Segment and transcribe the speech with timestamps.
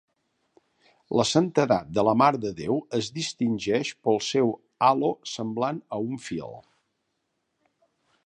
[1.19, 4.51] La santedat de la mare de Déu es distingeix pel seu
[4.87, 6.57] Halo semblant a un fil.